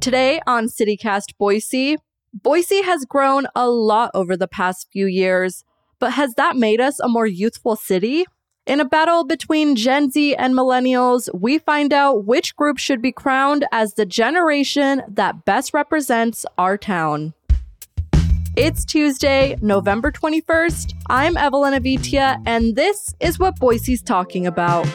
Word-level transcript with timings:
Today 0.00 0.40
on 0.46 0.68
CityCast 0.68 1.36
Boise, 1.36 1.98
Boise 2.32 2.80
has 2.80 3.04
grown 3.04 3.46
a 3.54 3.68
lot 3.68 4.10
over 4.14 4.34
the 4.34 4.48
past 4.48 4.88
few 4.90 5.04
years, 5.04 5.62
but 5.98 6.12
has 6.14 6.32
that 6.38 6.56
made 6.56 6.80
us 6.80 6.98
a 7.00 7.08
more 7.08 7.26
youthful 7.26 7.76
city? 7.76 8.24
In 8.64 8.80
a 8.80 8.86
battle 8.86 9.24
between 9.24 9.76
Gen 9.76 10.10
Z 10.10 10.34
and 10.36 10.54
millennials, 10.54 11.28
we 11.38 11.58
find 11.58 11.92
out 11.92 12.24
which 12.24 12.56
group 12.56 12.78
should 12.78 13.02
be 13.02 13.12
crowned 13.12 13.66
as 13.72 13.92
the 13.92 14.06
generation 14.06 15.02
that 15.06 15.44
best 15.44 15.74
represents 15.74 16.46
our 16.56 16.78
town. 16.78 17.34
It's 18.56 18.86
Tuesday, 18.86 19.58
November 19.60 20.10
21st. 20.10 20.94
I'm 21.10 21.36
Evelyn 21.36 21.74
Avitia, 21.74 22.42
and 22.46 22.74
this 22.74 23.14
is 23.20 23.38
what 23.38 23.56
Boise's 23.56 24.00
talking 24.00 24.46
about. 24.46 24.86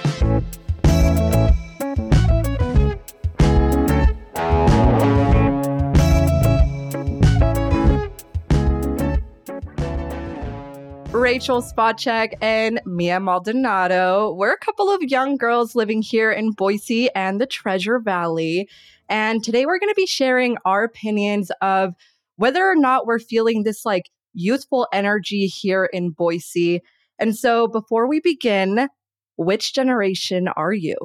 Rachel 11.25 11.63
Spacek 11.63 12.35
and 12.39 12.79
Mia 12.85 13.19
Maldonado. 13.19 14.35
We're 14.37 14.53
a 14.53 14.59
couple 14.59 14.91
of 14.91 15.01
young 15.01 15.37
girls 15.37 15.73
living 15.73 16.03
here 16.03 16.31
in 16.31 16.51
Boise 16.51 17.09
and 17.15 17.41
the 17.41 17.47
Treasure 17.47 17.97
Valley. 17.97 18.69
And 19.09 19.43
today 19.43 19.65
we're 19.65 19.79
going 19.79 19.89
to 19.89 19.95
be 19.95 20.05
sharing 20.05 20.55
our 20.65 20.83
opinions 20.83 21.49
of 21.63 21.95
whether 22.35 22.63
or 22.63 22.75
not 22.75 23.07
we're 23.07 23.17
feeling 23.17 23.63
this 23.63 23.87
like 23.87 24.11
youthful 24.35 24.87
energy 24.93 25.47
here 25.47 25.85
in 25.85 26.11
Boise. 26.11 26.81
And 27.17 27.35
so 27.35 27.67
before 27.67 28.07
we 28.07 28.19
begin, 28.19 28.87
which 29.35 29.73
generation 29.73 30.47
are 30.49 30.73
you? 30.73 30.95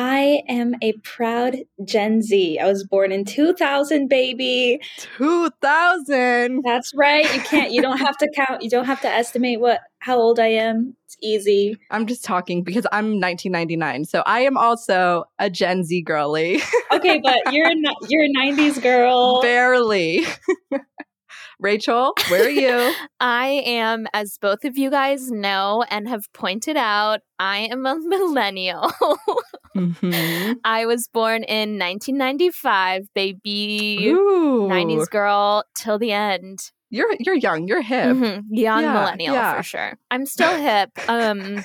I 0.00 0.40
am 0.48 0.76
a 0.80 0.94
proud 1.04 1.56
Gen 1.84 2.22
Z. 2.22 2.58
I 2.58 2.64
was 2.64 2.84
born 2.84 3.12
in 3.12 3.26
2000, 3.26 4.08
baby. 4.08 4.80
2000. 5.18 6.62
That's 6.64 6.94
right. 6.94 7.30
You 7.34 7.40
can't, 7.42 7.70
you 7.70 7.82
don't 7.82 7.98
have 7.98 8.16
to 8.16 8.30
count, 8.34 8.62
you 8.62 8.70
don't 8.70 8.86
have 8.86 9.02
to 9.02 9.08
estimate 9.08 9.60
what, 9.60 9.80
how 9.98 10.16
old 10.16 10.40
I 10.40 10.46
am. 10.46 10.96
It's 11.04 11.18
easy. 11.20 11.76
I'm 11.90 12.06
just 12.06 12.24
talking 12.24 12.64
because 12.64 12.86
I'm 12.92 13.20
1999. 13.20 14.06
So 14.06 14.22
I 14.24 14.40
am 14.40 14.56
also 14.56 15.24
a 15.38 15.50
Gen 15.50 15.84
Z 15.84 16.00
girly. 16.00 16.62
okay, 16.92 17.20
but 17.22 17.52
you're, 17.52 17.70
you're 18.08 18.24
a 18.24 18.34
90s 18.34 18.80
girl. 18.82 19.42
Barely. 19.42 20.24
Rachel, 21.60 22.14
where 22.28 22.46
are 22.46 22.48
you? 22.48 22.94
I 23.20 23.62
am, 23.66 24.06
as 24.14 24.38
both 24.40 24.64
of 24.64 24.78
you 24.78 24.90
guys 24.90 25.30
know 25.30 25.84
and 25.90 26.08
have 26.08 26.24
pointed 26.32 26.76
out, 26.76 27.20
I 27.38 27.68
am 27.70 27.84
a 27.84 27.96
millennial. 28.00 28.90
mm-hmm. 29.76 30.52
I 30.64 30.86
was 30.86 31.08
born 31.12 31.44
in 31.44 31.78
1995, 31.78 33.08
baby. 33.14 34.08
Ooh. 34.08 34.68
90s 34.70 35.08
girl 35.10 35.64
till 35.74 35.98
the 35.98 36.12
end. 36.12 36.70
You're 36.92 37.14
you're 37.20 37.36
young. 37.36 37.68
You're 37.68 37.82
hip. 37.82 38.16
Mm-hmm. 38.16 38.52
Young 38.52 38.82
yeah, 38.82 38.92
millennial 38.92 39.34
yeah. 39.34 39.56
for 39.56 39.62
sure. 39.62 39.98
I'm 40.10 40.26
still 40.26 40.56
hip. 40.60 40.90
Um, 41.08 41.64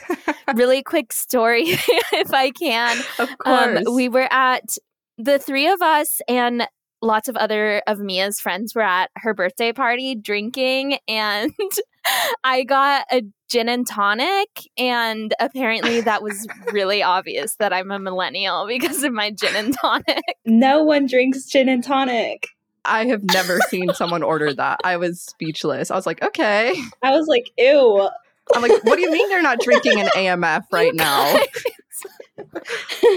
really 0.53 0.83
quick 0.83 1.11
story, 1.11 1.63
if 1.65 2.31
I 2.31 2.51
can. 2.51 2.99
Of 3.17 3.29
um, 3.29 3.35
course. 3.37 3.87
Um, 3.87 3.95
we 3.95 4.07
were 4.07 4.31
at 4.31 4.77
the 5.17 5.39
three 5.39 5.67
of 5.67 5.81
us 5.81 6.19
and 6.27 6.67
lots 7.05 7.29
of 7.29 7.37
other 7.37 7.81
of 7.87 7.99
Mia's 7.99 8.41
friends 8.41 8.73
were 8.75 8.81
at 8.81 9.11
her 9.17 9.33
birthday 9.33 9.71
party 9.71 10.15
drinking 10.15 10.97
and 11.07 11.53
I 12.43 12.63
got 12.63 13.05
a 13.11 13.21
gin 13.47 13.69
and 13.69 13.87
tonic 13.87 14.49
and 14.77 15.33
apparently 15.39 16.01
that 16.01 16.23
was 16.23 16.47
really 16.71 17.03
obvious 17.03 17.55
that 17.57 17.71
I'm 17.71 17.91
a 17.91 17.99
millennial 17.99 18.67
because 18.67 19.03
of 19.03 19.13
my 19.13 19.31
gin 19.31 19.55
and 19.55 19.73
tonic. 19.73 20.23
No 20.47 20.83
one 20.83 21.05
drinks 21.07 21.45
gin 21.45 21.69
and 21.69 21.83
tonic. 21.83 22.47
I 22.85 23.05
have 23.05 23.23
never 23.23 23.59
seen 23.69 23.93
someone 23.93 24.21
order 24.21 24.53
that. 24.53 24.79
I 24.83 24.97
was 24.97 25.21
speechless. 25.21 25.89
I 25.89 25.95
was 25.95 26.05
like, 26.05 26.23
okay. 26.23 26.75
I 27.01 27.11
was 27.11 27.27
like, 27.27 27.51
ew. 27.57 28.09
I'm 28.53 28.61
like, 28.61 28.83
what 28.83 28.95
do 28.95 29.01
you 29.01 29.11
mean 29.11 29.29
you're 29.31 29.41
not 29.41 29.59
drinking 29.59 29.99
an 29.99 30.07
AMF 30.15 30.65
right 30.71 30.93
now? 30.93 31.35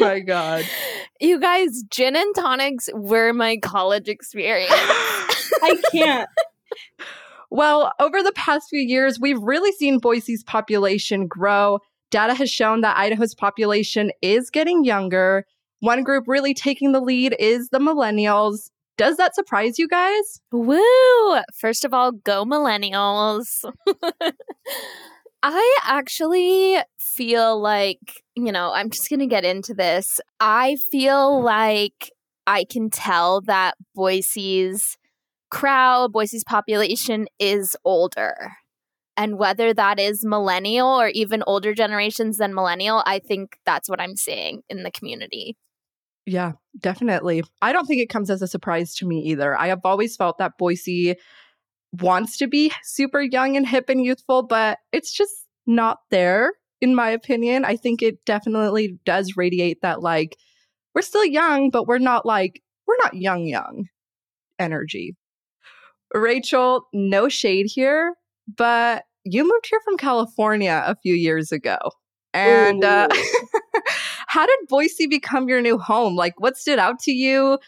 my 0.00 0.20
God. 0.20 0.64
You 1.20 1.40
guys, 1.40 1.82
gin 1.90 2.14
and 2.14 2.34
tonics 2.34 2.88
were 2.94 3.32
my 3.32 3.56
college 3.56 4.08
experience. 4.08 4.70
I 4.72 5.80
can't. 5.90 6.28
Well, 7.50 7.92
over 7.98 8.22
the 8.22 8.32
past 8.32 8.68
few 8.68 8.80
years, 8.80 9.18
we've 9.18 9.40
really 9.40 9.72
seen 9.72 9.98
Boise's 9.98 10.44
population 10.44 11.26
grow. 11.26 11.80
Data 12.10 12.34
has 12.34 12.50
shown 12.50 12.82
that 12.82 12.96
Idaho's 12.96 13.34
population 13.34 14.12
is 14.22 14.50
getting 14.50 14.84
younger. 14.84 15.44
One 15.80 16.02
group 16.02 16.24
really 16.28 16.54
taking 16.54 16.92
the 16.92 17.00
lead 17.00 17.34
is 17.38 17.70
the 17.70 17.78
millennials. 17.78 18.70
Does 18.96 19.16
that 19.16 19.34
surprise 19.34 19.78
you 19.78 19.88
guys? 19.88 20.40
Woo! 20.52 21.38
First 21.54 21.84
of 21.84 21.94
all, 21.94 22.12
go 22.12 22.44
millennials. 22.44 23.64
I 25.43 25.78
actually 25.84 26.78
feel 26.99 27.60
like, 27.60 28.22
you 28.34 28.50
know, 28.50 28.72
I'm 28.72 28.91
just 28.91 29.09
going 29.09 29.21
to 29.21 29.26
get 29.26 29.44
into 29.44 29.72
this. 29.72 30.21
I 30.41 30.76
feel 30.91 31.41
like 31.41 32.10
I 32.47 32.65
can 32.65 32.91
tell 32.91 33.41
that 33.43 33.75
Boise's 33.94 34.97
crowd, 35.50 36.12
Boise's 36.12 36.44
population 36.44 37.26
is 37.38 37.76
older. 37.84 38.53
And 39.16 39.38
whether 39.38 39.75
that 39.75 39.99
is 39.99 40.25
millennial 40.25 40.88
or 40.88 41.09
even 41.09 41.43
older 41.47 41.75
generations 41.75 42.38
than 42.38 42.55
millennial, 42.55 43.03
I 43.05 43.19
think 43.19 43.59
that's 43.66 43.88
what 43.88 44.00
I'm 44.00 44.16
seeing 44.16 44.62
in 44.69 44.82
the 44.82 44.91
community. 44.91 45.56
Yeah, 46.25 46.53
definitely. 46.78 47.43
I 47.62 47.72
don't 47.72 47.87
think 47.87 48.03
it 48.03 48.10
comes 48.10 48.31
as 48.31 48.43
a 48.43 48.47
surprise 48.47 48.94
to 48.97 49.06
me 49.06 49.22
either. 49.25 49.59
I 49.59 49.69
have 49.69 49.81
always 49.84 50.15
felt 50.15 50.38
that 50.38 50.59
Boise 50.59 51.16
wants 51.93 52.37
to 52.38 52.47
be 52.47 52.72
super 52.82 53.21
young 53.21 53.56
and 53.56 53.66
hip 53.66 53.88
and 53.88 54.04
youthful, 54.04 54.43
but 54.43 54.78
it's 54.93 55.12
just 55.12 55.32
not 55.66 55.99
there, 56.10 56.53
in 56.81 56.94
my 56.94 57.10
opinion. 57.10 57.65
I 57.65 57.76
think 57.76 58.03
it 58.03 58.25
definitely 58.25 58.99
does 59.04 59.37
radiate 59.37 59.82
that, 59.82 60.03
like, 60.03 60.37
we're 60.94 61.03
still 61.03 61.25
young, 61.25 61.71
but 61.71 61.87
we're 61.87 61.99
not 61.99 62.26
like, 62.26 62.62
we're 62.87 62.97
not 62.99 63.15
young, 63.15 63.44
young 63.44 63.87
energy. 64.59 65.16
Rachel, 66.15 66.87
no 66.93 67.28
shade 67.28 67.66
here, 67.69 68.15
but 68.56 69.05
you 69.25 69.43
moved 69.43 69.66
here 69.69 69.81
from 69.84 69.99
California 69.99 70.82
a 70.87 70.97
few 70.97 71.15
years 71.15 71.53
ago. 71.53 71.78
And 72.32 72.84
uh, 72.84 73.09
how 74.26 74.47
did 74.47 74.59
Boise 74.69 75.06
become 75.06 75.49
your 75.49 75.60
new 75.60 75.78
home? 75.78 76.16
Like, 76.16 76.41
what 76.41 76.56
stood 76.56 76.78
out 76.78 76.99
to 77.00 77.12
you? 77.12 77.59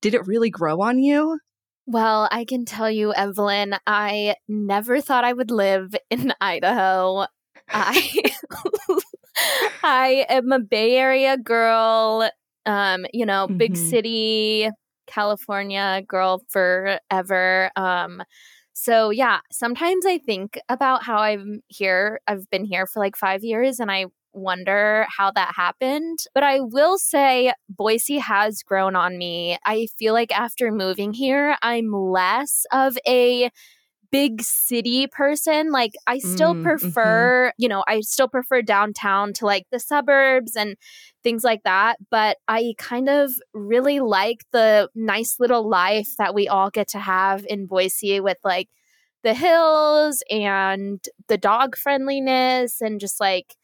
Did 0.00 0.14
it 0.14 0.26
really 0.26 0.50
grow 0.50 0.80
on 0.80 0.98
you? 0.98 1.38
Well, 1.86 2.28
I 2.32 2.44
can 2.44 2.64
tell 2.64 2.90
you, 2.90 3.14
Evelyn, 3.14 3.76
I 3.86 4.34
never 4.48 5.00
thought 5.00 5.24
I 5.24 5.32
would 5.32 5.52
live 5.52 5.94
in 6.10 6.34
Idaho. 6.40 7.26
I 7.68 8.22
I 9.82 10.26
am 10.28 10.50
a 10.52 10.58
Bay 10.58 10.96
Area 10.96 11.36
girl, 11.36 12.28
um, 12.64 13.06
you 13.12 13.26
know, 13.26 13.46
big 13.46 13.74
mm-hmm. 13.74 13.88
city, 13.88 14.70
California 15.06 16.02
girl 16.06 16.42
forever. 16.48 17.70
Um, 17.76 18.22
so 18.72 19.10
yeah, 19.10 19.40
sometimes 19.50 20.04
I 20.06 20.18
think 20.18 20.58
about 20.68 21.02
how 21.04 21.18
I'm 21.18 21.60
here. 21.68 22.20
I've 22.26 22.48
been 22.50 22.64
here 22.64 22.86
for 22.86 23.00
like 23.00 23.16
five 23.16 23.44
years 23.44 23.80
and 23.80 23.90
I 23.90 24.06
wonder 24.36 25.06
how 25.16 25.30
that 25.32 25.54
happened. 25.56 26.18
But 26.34 26.44
I 26.44 26.60
will 26.60 26.98
say 26.98 27.52
Boise 27.68 28.18
has 28.18 28.62
grown 28.62 28.94
on 28.94 29.18
me. 29.18 29.58
I 29.64 29.88
feel 29.98 30.12
like 30.12 30.36
after 30.36 30.70
moving 30.70 31.12
here, 31.12 31.56
I'm 31.62 31.92
less 31.92 32.66
of 32.72 32.96
a 33.06 33.50
big 34.10 34.42
city 34.42 35.06
person. 35.06 35.70
Like 35.70 35.94
I 36.06 36.18
still 36.18 36.54
mm, 36.54 36.62
prefer, 36.62 37.48
mm-hmm. 37.48 37.62
you 37.62 37.68
know, 37.68 37.84
I 37.86 38.00
still 38.00 38.28
prefer 38.28 38.62
downtown 38.62 39.32
to 39.34 39.46
like 39.46 39.66
the 39.70 39.80
suburbs 39.80 40.56
and 40.56 40.76
things 41.22 41.44
like 41.44 41.62
that. 41.64 41.96
But 42.10 42.36
I 42.48 42.74
kind 42.78 43.08
of 43.08 43.32
really 43.52 44.00
like 44.00 44.44
the 44.52 44.88
nice 44.94 45.36
little 45.40 45.68
life 45.68 46.10
that 46.18 46.34
we 46.34 46.48
all 46.48 46.70
get 46.70 46.88
to 46.88 46.98
have 46.98 47.44
in 47.48 47.66
Boise 47.66 48.20
with 48.20 48.38
like 48.44 48.68
the 49.22 49.34
hills 49.34 50.22
and 50.30 51.04
the 51.28 51.38
dog 51.38 51.76
friendliness 51.76 52.80
and 52.80 53.00
just 53.00 53.20
like 53.20 53.56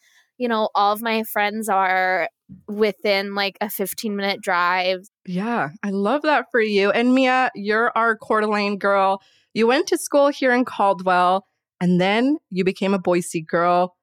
you 0.43 0.49
know, 0.49 0.71
all 0.75 0.93
of 0.93 1.01
my 1.01 1.23
friends 1.23 1.69
are 1.69 2.29
within 2.67 3.37
like 3.37 3.57
a 3.61 3.71
15 3.71 4.17
minute 4.17 4.41
drive. 4.41 5.07
Yeah, 5.25 5.71
I 5.85 5.91
love 5.91 6.23
that 6.23 6.47
for 6.51 6.61
you. 6.61 6.91
And 6.91 7.15
Mia, 7.15 7.53
you're 7.55 7.93
our 7.95 8.17
Coeur 8.17 8.41
d'Alene 8.41 8.77
girl. 8.77 9.23
You 9.55 9.69
went 9.69 9.87
to 9.87 9.97
school 9.97 10.31
here 10.31 10.53
in 10.53 10.65
Caldwell 10.65 11.47
and 11.81 12.01
then 12.01 12.39
you 12.51 12.65
became 12.65 12.93
a 12.93 12.99
Boise 12.99 13.41
girl. 13.41 13.95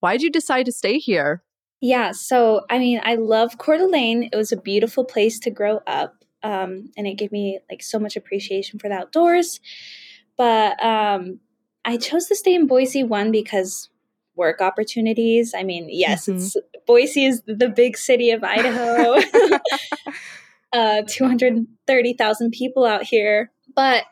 Why'd 0.00 0.20
you 0.20 0.30
decide 0.30 0.66
to 0.66 0.72
stay 0.72 0.98
here? 0.98 1.42
Yeah, 1.80 2.12
so 2.12 2.66
I 2.68 2.78
mean, 2.78 3.00
I 3.02 3.14
love 3.14 3.56
Coeur 3.56 3.78
d'Alene. 3.78 4.28
It 4.30 4.36
was 4.36 4.52
a 4.52 4.60
beautiful 4.60 5.02
place 5.02 5.38
to 5.40 5.50
grow 5.50 5.80
up. 5.86 6.24
Um, 6.42 6.90
and 6.98 7.06
it 7.06 7.14
gave 7.14 7.32
me 7.32 7.60
like 7.70 7.82
so 7.82 7.98
much 7.98 8.16
appreciation 8.16 8.78
for 8.78 8.90
the 8.90 8.96
outdoors. 8.96 9.60
But 10.36 10.82
um, 10.84 11.40
I 11.86 11.96
chose 11.96 12.26
to 12.26 12.36
stay 12.36 12.54
in 12.54 12.66
Boise 12.66 13.02
one 13.02 13.32
because 13.32 13.88
work 14.36 14.60
opportunities. 14.60 15.54
I 15.56 15.62
mean, 15.62 15.88
yes, 15.90 16.26
mm-hmm. 16.26 16.38
it's 16.38 16.56
Boise 16.86 17.26
is 17.26 17.42
the 17.46 17.68
big 17.68 17.96
city 17.96 18.30
of 18.30 18.44
Idaho. 18.44 19.20
uh, 20.72 21.02
230,000 21.08 22.50
people 22.50 22.84
out 22.84 23.04
here. 23.04 23.50
But 23.74 24.04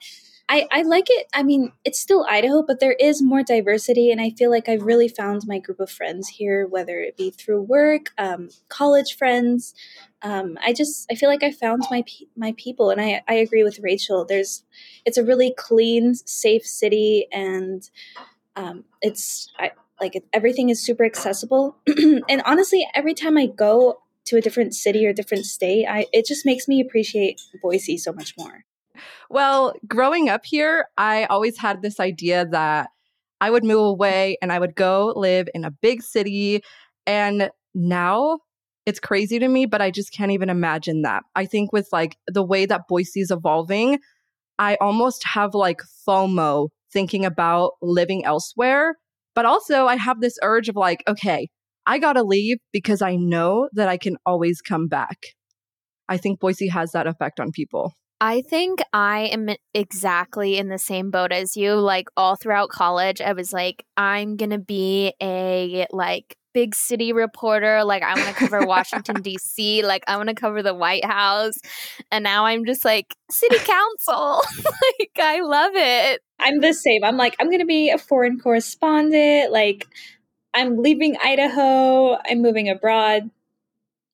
I, 0.48 0.66
I 0.70 0.82
like 0.82 1.06
it. 1.08 1.26
I 1.32 1.42
mean, 1.42 1.72
it's 1.84 1.98
still 1.98 2.26
Idaho, 2.28 2.62
but 2.66 2.78
there 2.78 2.92
is 2.92 3.22
more 3.22 3.42
diversity. 3.42 4.10
And 4.10 4.20
I 4.20 4.30
feel 4.30 4.50
like 4.50 4.68
I've 4.68 4.82
really 4.82 5.08
found 5.08 5.42
my 5.46 5.58
group 5.58 5.80
of 5.80 5.90
friends 5.90 6.28
here, 6.28 6.66
whether 6.66 7.00
it 7.00 7.16
be 7.16 7.30
through 7.30 7.62
work, 7.62 8.10
um, 8.18 8.50
college 8.68 9.16
friends. 9.16 9.74
Um, 10.20 10.58
I 10.62 10.74
just, 10.74 11.10
I 11.10 11.14
feel 11.14 11.30
like 11.30 11.42
I 11.42 11.50
found 11.50 11.84
my, 11.90 12.04
my 12.36 12.54
people. 12.58 12.90
And 12.90 13.00
I, 13.00 13.22
I 13.26 13.34
agree 13.34 13.62
with 13.62 13.78
Rachel. 13.78 14.26
There's, 14.26 14.64
it's 15.06 15.16
a 15.16 15.24
really 15.24 15.54
clean, 15.56 16.14
safe 16.14 16.66
city. 16.66 17.26
And 17.32 17.88
um, 18.54 18.84
it's, 19.00 19.50
I, 19.58 19.72
like 20.00 20.22
everything 20.32 20.70
is 20.70 20.82
super 20.82 21.04
accessible. 21.04 21.76
and 21.86 22.42
honestly, 22.44 22.86
every 22.94 23.14
time 23.14 23.36
I 23.36 23.46
go 23.46 23.98
to 24.26 24.36
a 24.36 24.40
different 24.40 24.74
city 24.74 25.06
or 25.06 25.12
different 25.12 25.46
state, 25.46 25.86
I, 25.86 26.06
it 26.12 26.26
just 26.26 26.46
makes 26.46 26.66
me 26.66 26.80
appreciate 26.80 27.40
Boise 27.62 27.98
so 27.98 28.12
much 28.12 28.34
more. 28.38 28.64
Well, 29.28 29.74
growing 29.86 30.28
up 30.28 30.44
here, 30.44 30.86
I 30.96 31.24
always 31.24 31.58
had 31.58 31.82
this 31.82 32.00
idea 32.00 32.46
that 32.46 32.90
I 33.40 33.50
would 33.50 33.64
move 33.64 33.84
away 33.84 34.38
and 34.40 34.52
I 34.52 34.58
would 34.58 34.74
go 34.74 35.12
live 35.16 35.48
in 35.54 35.64
a 35.64 35.70
big 35.70 36.02
city. 36.02 36.62
And 37.06 37.50
now 37.74 38.38
it's 38.86 39.00
crazy 39.00 39.38
to 39.38 39.48
me, 39.48 39.66
but 39.66 39.82
I 39.82 39.90
just 39.90 40.12
can't 40.12 40.32
even 40.32 40.50
imagine 40.50 41.02
that. 41.02 41.24
I 41.34 41.46
think 41.46 41.72
with 41.72 41.88
like 41.92 42.16
the 42.26 42.42
way 42.44 42.66
that 42.66 42.82
Boise 42.88 43.20
is 43.20 43.30
evolving, 43.30 43.98
I 44.58 44.76
almost 44.80 45.24
have 45.26 45.54
like 45.54 45.80
FOMO 46.06 46.68
thinking 46.92 47.24
about 47.24 47.72
living 47.82 48.24
elsewhere. 48.24 48.96
But 49.34 49.46
also, 49.46 49.86
I 49.86 49.96
have 49.96 50.20
this 50.20 50.38
urge 50.42 50.68
of 50.68 50.76
like, 50.76 51.02
okay, 51.08 51.48
I 51.86 51.98
gotta 51.98 52.22
leave 52.22 52.58
because 52.72 53.02
I 53.02 53.16
know 53.16 53.68
that 53.72 53.88
I 53.88 53.96
can 53.96 54.16
always 54.24 54.60
come 54.60 54.88
back. 54.88 55.18
I 56.08 56.16
think 56.16 56.40
Boise 56.40 56.68
has 56.68 56.92
that 56.92 57.06
effect 57.06 57.40
on 57.40 57.50
people. 57.52 57.92
I 58.26 58.40
think 58.40 58.80
I 58.90 59.28
am 59.32 59.50
exactly 59.74 60.56
in 60.56 60.70
the 60.70 60.78
same 60.78 61.10
boat 61.10 61.30
as 61.30 61.58
you. 61.58 61.74
Like 61.74 62.08
all 62.16 62.36
throughout 62.36 62.70
college, 62.70 63.20
I 63.20 63.34
was 63.34 63.52
like, 63.52 63.84
I'm 63.98 64.38
to 64.38 64.58
be 64.58 65.12
a 65.22 65.86
like 65.90 66.34
big 66.54 66.74
city 66.74 67.12
reporter. 67.12 67.84
Like 67.84 68.02
I 68.02 68.14
want 68.14 68.28
to 68.28 68.32
cover 68.32 68.60
Washington 68.66 69.20
D.C. 69.20 69.84
Like 69.84 70.04
I 70.08 70.16
want 70.16 70.30
to 70.30 70.34
cover 70.34 70.62
the 70.62 70.72
White 70.72 71.04
House. 71.04 71.58
And 72.10 72.24
now 72.24 72.46
I'm 72.46 72.64
just 72.64 72.82
like 72.82 73.14
city 73.30 73.58
council. 73.58 74.42
like 74.64 75.18
I 75.20 75.40
love 75.42 75.72
it. 75.74 76.22
I'm 76.38 76.60
the 76.60 76.72
same. 76.72 77.04
I'm 77.04 77.18
like 77.18 77.36
I'm 77.38 77.50
to 77.50 77.66
be 77.66 77.90
a 77.90 77.98
foreign 77.98 78.40
correspondent. 78.40 79.52
Like 79.52 79.86
I'm 80.54 80.78
leaving 80.78 81.18
Idaho. 81.22 82.16
I'm 82.24 82.40
moving 82.40 82.70
abroad. 82.70 83.28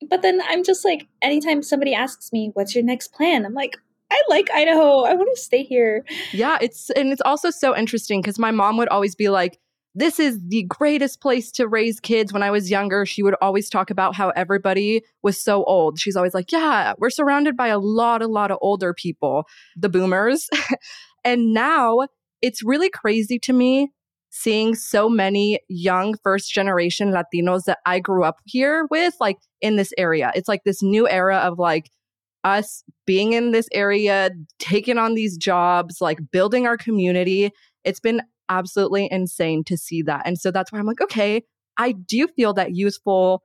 But 0.08 0.22
then 0.22 0.40
I'm 0.48 0.64
just 0.64 0.84
like 0.84 1.06
anytime 1.22 1.62
somebody 1.62 1.94
asks 1.94 2.32
me, 2.32 2.50
"What's 2.54 2.74
your 2.74 2.82
next 2.82 3.12
plan?" 3.12 3.46
I'm 3.46 3.54
like, 3.54 3.76
I 4.10 4.22
like 4.28 4.50
Idaho. 4.52 5.04
I 5.04 5.14
want 5.14 5.28
to 5.34 5.40
stay 5.40 5.62
here. 5.62 6.04
Yeah, 6.32 6.58
it's 6.60 6.90
and 6.90 7.12
it's 7.12 7.22
also 7.24 7.50
so 7.50 7.76
interesting 7.76 8.20
because 8.20 8.38
my 8.38 8.50
mom 8.50 8.76
would 8.76 8.88
always 8.88 9.14
be 9.14 9.28
like, 9.28 9.58
this 9.94 10.20
is 10.20 10.38
the 10.48 10.64
greatest 10.64 11.20
place 11.20 11.50
to 11.52 11.66
raise 11.66 12.00
kids. 12.00 12.32
When 12.32 12.42
I 12.42 12.50
was 12.50 12.70
younger, 12.70 13.04
she 13.04 13.22
would 13.22 13.34
always 13.40 13.68
talk 13.68 13.90
about 13.90 14.14
how 14.14 14.30
everybody 14.30 15.02
was 15.22 15.40
so 15.40 15.64
old. 15.64 15.98
She's 15.98 16.16
always 16.16 16.34
like, 16.34 16.52
Yeah, 16.52 16.94
we're 16.98 17.10
surrounded 17.10 17.56
by 17.56 17.68
a 17.68 17.78
lot, 17.78 18.22
a 18.22 18.28
lot 18.28 18.50
of 18.50 18.58
older 18.60 18.94
people, 18.94 19.44
the 19.76 19.88
boomers. 19.88 20.48
and 21.24 21.52
now 21.52 22.06
it's 22.40 22.62
really 22.62 22.90
crazy 22.90 23.38
to 23.40 23.52
me 23.52 23.90
seeing 24.30 24.76
so 24.76 25.08
many 25.08 25.58
young 25.68 26.14
first 26.22 26.52
generation 26.52 27.12
Latinos 27.12 27.64
that 27.64 27.78
I 27.84 27.98
grew 27.98 28.22
up 28.22 28.36
here 28.44 28.86
with, 28.90 29.14
like 29.18 29.38
in 29.60 29.74
this 29.74 29.92
area. 29.98 30.30
It's 30.36 30.48
like 30.48 30.62
this 30.64 30.82
new 30.82 31.08
era 31.08 31.38
of 31.38 31.58
like, 31.58 31.90
us 32.44 32.82
being 33.06 33.32
in 33.32 33.52
this 33.52 33.68
area, 33.72 34.30
taking 34.58 34.98
on 34.98 35.14
these 35.14 35.36
jobs, 35.36 36.00
like 36.00 36.18
building 36.30 36.66
our 36.66 36.76
community. 36.76 37.50
It's 37.84 38.00
been 38.00 38.22
absolutely 38.48 39.08
insane 39.10 39.64
to 39.64 39.76
see 39.76 40.02
that. 40.02 40.22
And 40.26 40.38
so 40.38 40.50
that's 40.50 40.72
why 40.72 40.78
I'm 40.78 40.86
like, 40.86 41.00
okay, 41.00 41.42
I 41.76 41.92
do 41.92 42.26
feel 42.28 42.52
that 42.54 42.74
youthful 42.74 43.42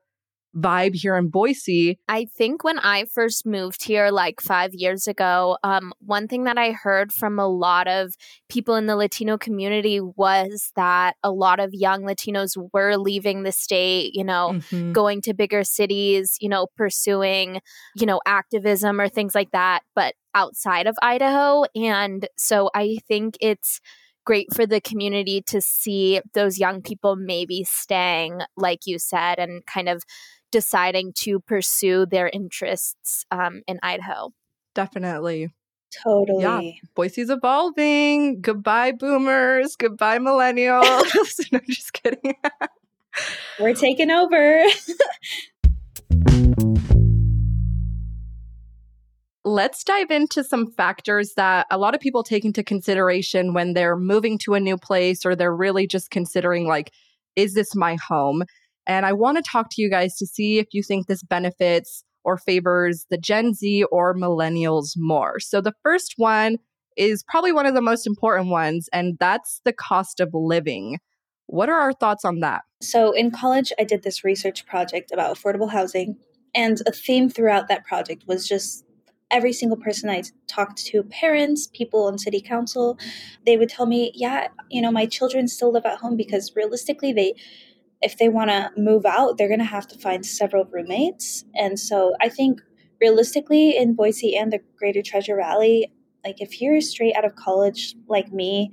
vibe 0.56 0.96
here 0.96 1.16
in 1.16 1.30
Boise. 1.30 2.00
I 2.08 2.26
think 2.26 2.64
when 2.64 2.80
I 2.80 3.06
first 3.06 3.46
moved 3.46 3.84
here, 3.84 4.10
like 4.10 4.42
five 4.42 4.74
years 4.74 5.08
ago, 5.08 5.58
um, 5.64 5.94
one 6.00 6.28
thing 6.28 6.46
that 6.46 6.58
I 6.58 6.72
heard 6.72 7.12
from 7.12 7.40
a 7.40 7.48
lot 7.48 7.88
of 7.88 8.14
people 8.50 8.76
in 8.76 8.86
the 8.86 8.96
Latino 8.96 9.38
community 9.38 10.00
was 10.00 10.72
that 10.76 11.16
a 11.24 11.32
lot 11.32 11.60
of 11.60 11.74
young 11.74 12.04
Latinos 12.04 12.52
were 12.74 12.96
leaving 12.96 13.44
the 13.44 13.52
state, 13.52 14.16
you 14.16 14.24
know, 14.24 14.54
mm-hmm. 14.54 14.92
going 14.92 15.22
to 15.22 15.34
bigger 15.34 15.64
cities, 15.64 16.38
you 16.40 16.50
know, 16.50 16.68
pursuing, 16.78 17.60
you 17.96 18.06
know, 18.06 18.22
activism 18.26 19.02
or 19.02 19.10
things 19.10 19.36
like 19.36 19.52
that, 19.52 19.82
but 19.94 20.16
outside 20.34 20.88
of 20.88 20.96
Idaho. 21.02 21.66
And 21.76 22.28
so 22.38 22.70
I 22.74 22.98
think 23.08 23.38
it's, 23.42 23.82
great 24.26 24.48
for 24.54 24.66
the 24.66 24.82
community 24.82 25.42
to 25.44 25.62
see 25.62 26.20
those 26.34 26.58
young 26.58 26.82
people 26.82 27.16
maybe 27.16 27.64
staying, 27.64 28.40
like 28.58 28.80
you 28.86 28.98
said, 28.98 29.38
and 29.40 29.64
kind 29.68 29.88
of 29.88 30.04
deciding 30.56 31.12
to 31.12 31.42
pursue 31.42 32.06
their 32.06 32.30
interests 32.30 33.26
um, 33.30 33.62
in 33.68 33.78
Idaho. 33.84 34.32
Definitely. 34.74 35.50
Totally. 36.02 36.44
Yeah. 36.44 36.88
Boise's 36.96 37.30
evolving. 37.30 38.40
Goodbye, 38.40 38.94
boomers. 38.94 39.76
Goodbye, 39.76 40.18
millennials. 40.20 40.86
I'm 41.54 41.62
just 41.68 41.92
kidding. 41.92 42.36
We're 43.60 43.74
taking 43.74 44.12
over. 44.12 44.64
Let's 49.44 49.84
dive 49.84 50.10
into 50.10 50.42
some 50.46 50.72
factors 50.72 51.34
that 51.36 51.68
a 51.70 51.78
lot 51.78 51.96
of 51.96 52.00
people 52.00 52.24
take 52.24 52.46
into 52.46 52.64
consideration 52.64 53.54
when 53.54 53.74
they're 53.74 53.98
moving 53.98 54.38
to 54.38 54.54
a 54.54 54.62
new 54.62 54.78
place 54.78 55.26
or 55.26 55.36
they're 55.36 55.54
really 55.54 55.86
just 55.86 56.12
considering, 56.12 56.66
like, 56.66 56.94
is 57.36 57.56
this 57.56 57.76
my 57.76 57.98
home? 58.08 58.46
And 58.88 59.06
I 59.06 59.14
want 59.14 59.38
to 59.38 59.44
talk 59.50 59.68
to 59.72 59.82
you 59.82 59.90
guys 59.90 60.16
to 60.18 60.26
see 60.26 60.60
if 60.60 60.68
you 60.72 60.84
think 60.84 61.08
this 61.08 61.24
benefits 61.24 62.04
or 62.24 62.38
favors 62.38 63.06
the 63.10 63.18
Gen 63.18 63.54
Z 63.54 63.84
or 63.92 64.16
millennials 64.16 64.94
more. 64.98 65.40
So 65.40 65.62
the 65.62 65.74
first 65.84 66.16
one 66.18 66.58
is 66.98 67.24
probably 67.24 67.52
one 67.52 67.66
of 67.66 67.74
the 67.74 67.82
most 67.82 68.08
important 68.08 68.50
ones, 68.50 68.90
and 68.94 69.18
that's 69.20 69.62
the 69.66 69.74
cost 69.74 70.20
of 70.20 70.30
living. 70.34 71.00
What 71.48 71.70
are 71.70 71.80
our 71.80 71.94
thoughts 71.94 72.26
on 72.26 72.40
that? 72.40 72.62
So 72.82 73.12
in 73.12 73.32
college, 73.32 73.72
I 73.80 73.84
did 73.84 74.04
this 74.04 74.24
research 74.24 74.66
project 74.66 75.12
about 75.12 75.36
affordable 75.36 75.72
housing, 75.72 76.18
and 76.54 76.82
a 76.88 76.92
theme 76.92 77.30
throughout 77.30 77.68
that 77.68 77.86
project 77.86 78.24
was 78.28 78.48
just 78.48 78.86
every 79.32 79.52
single 79.52 79.78
person 79.78 80.10
I 80.10 80.24
talked 80.48 80.86
to, 80.86 81.04
parents, 81.04 81.68
people 81.68 82.04
on 82.06 82.18
city 82.18 82.40
council, 82.40 82.98
they 83.46 83.58
would 83.58 83.70
tell 83.70 83.86
me, 83.86 84.12
yeah, 84.16 84.48
you 84.70 84.82
know, 84.82 84.92
my 84.92 85.06
children 85.06 85.48
still 85.48 85.72
live 85.72 85.86
at 85.86 85.98
home 85.98 86.16
because 86.16 86.54
realistically, 86.56 87.12
they 87.12 87.34
if 88.06 88.20
they 88.20 88.30
want 88.30 88.52
to 88.52 88.72
move 88.78 89.04
out, 89.06 89.38
they're 89.38 89.48
going 89.48 89.60
to 89.60 89.66
have 89.66 89.88
to 89.88 89.98
find 89.98 90.24
several 90.24 90.64
roommates. 90.66 91.44
And 91.56 91.80
so 91.80 92.14
I 92.22 92.30
think 92.30 92.62
realistically 93.02 93.76
in 93.76 93.96
Boise 93.96 94.38
and 94.38 94.54
the 94.54 94.60
greater 94.78 95.02
Treasure 95.02 95.36
Valley, 95.36 95.92
like 96.24 96.40
if 96.40 96.62
you're 96.62 96.82
straight 96.82 97.16
out 97.16 97.26
of 97.26 97.36
college 97.36 97.96
like 98.08 98.32
me, 98.32 98.72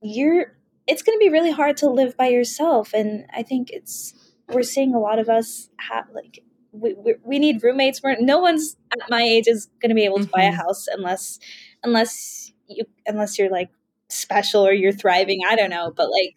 you're 0.00 0.56
it's 0.86 1.02
going 1.02 1.18
to 1.18 1.24
be 1.24 1.30
really 1.30 1.50
hard 1.50 1.76
to 1.76 1.90
live 1.90 2.16
by 2.16 2.28
yourself 2.28 2.94
and 2.94 3.26
I 3.34 3.42
think 3.42 3.70
it's 3.70 4.14
we're 4.48 4.62
seeing 4.62 4.94
a 4.94 5.00
lot 5.00 5.18
of 5.18 5.28
us 5.28 5.68
have 5.78 6.06
like 6.14 6.40
we, 6.72 6.94
we, 6.94 7.14
we 7.24 7.38
need 7.38 7.62
roommates. 7.62 8.02
We're, 8.02 8.16
no 8.20 8.38
one's 8.38 8.76
at 8.92 9.10
my 9.10 9.22
age 9.22 9.48
is 9.48 9.68
going 9.80 9.88
to 9.88 9.94
be 9.94 10.04
able 10.04 10.18
to 10.18 10.24
mm-hmm. 10.24 10.30
buy 10.30 10.44
a 10.44 10.50
mm-hmm. 10.50 10.60
house 10.60 10.86
unless 10.88 11.38
unless 11.82 12.52
you 12.68 12.84
unless 13.06 13.38
you're 13.38 13.50
like 13.50 13.70
special 14.08 14.66
or 14.66 14.72
you're 14.72 14.92
thriving. 14.92 15.40
I 15.46 15.56
don't 15.56 15.70
know, 15.70 15.92
but 15.94 16.10
like 16.10 16.36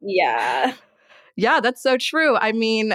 yeah. 0.00 0.74
Yeah, 1.36 1.60
that's 1.60 1.82
so 1.82 1.96
true. 1.96 2.36
I 2.36 2.52
mean, 2.52 2.94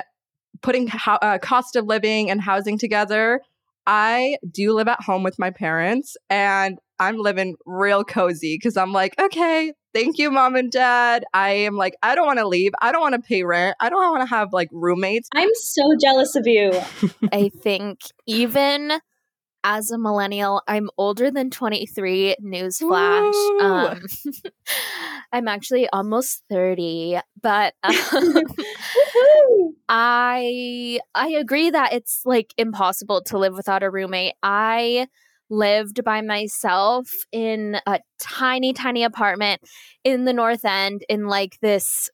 putting 0.61 0.87
ho- 0.87 1.19
uh, 1.21 1.37
cost 1.39 1.75
of 1.75 1.85
living 1.85 2.29
and 2.29 2.41
housing 2.41 2.77
together, 2.77 3.41
I 3.85 4.37
do 4.49 4.73
live 4.73 4.87
at 4.87 5.01
home 5.01 5.23
with 5.23 5.39
my 5.39 5.51
parents 5.51 6.15
and 6.29 6.79
I'm 6.99 7.17
living 7.17 7.55
real 7.65 8.03
cozy 8.03 8.55
because 8.55 8.77
I'm 8.77 8.91
like, 8.91 9.19
okay, 9.19 9.73
thank 9.93 10.17
you, 10.17 10.29
mom 10.31 10.55
and 10.55 10.71
dad. 10.71 11.23
I 11.33 11.51
am 11.51 11.75
like, 11.75 11.95
I 12.03 12.13
don't 12.13 12.27
want 12.27 12.39
to 12.39 12.47
leave. 12.47 12.73
I 12.81 12.91
don't 12.91 13.01
want 13.01 13.15
to 13.15 13.21
pay 13.21 13.43
rent. 13.43 13.77
I 13.79 13.89
don't 13.89 14.11
want 14.11 14.21
to 14.21 14.35
have 14.35 14.53
like 14.53 14.69
roommates. 14.71 15.29
I'm 15.33 15.49
so 15.55 15.95
jealous 15.99 16.35
of 16.35 16.45
you. 16.45 16.71
I 17.31 17.49
think 17.49 18.01
even 18.27 18.99
as 19.63 19.91
a 19.91 19.97
millennial, 19.97 20.61
I'm 20.67 20.89
older 20.97 21.31
than 21.31 21.49
23. 21.49 22.35
Newsflash. 22.41 23.61
Um, 23.61 24.05
I'm 25.33 25.47
actually 25.47 25.87
almost 25.89 26.43
30, 26.49 27.19
but 27.41 27.73
um, 27.83 28.43
I 29.87 30.99
I 31.15 31.29
agree 31.29 31.69
that 31.69 31.93
it's 31.93 32.21
like 32.25 32.53
impossible 32.57 33.21
to 33.23 33.37
live 33.37 33.53
without 33.53 33.83
a 33.83 33.89
roommate. 33.89 34.33
I 34.41 35.07
lived 35.49 36.03
by 36.03 36.21
myself 36.21 37.09
in 37.31 37.77
a 37.87 37.99
tiny 38.21 38.71
tiny 38.71 39.03
apartment 39.03 39.61
in 40.03 40.25
the 40.25 40.33
north 40.33 40.63
end 40.63 41.03
in 41.09 41.27
like 41.27 41.57
this 41.61 42.09